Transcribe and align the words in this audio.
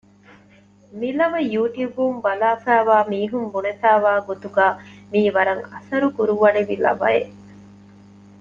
މި 0.99 1.09
ލަވަ 1.17 1.39
ޔޫޓިއުބުން 1.53 2.17
ބަލާފައިވާ 2.25 2.97
މީހުން 3.11 3.47
ބުނެފައިވާ 3.53 4.11
ގޮތުގައި 4.27 4.75
މިއީ 5.11 5.29
ވަރަށް 5.35 5.63
އަސަރު 5.71 6.07
ކުރުވަނިވި 6.15 6.75
ލަވައެއް 6.83 7.35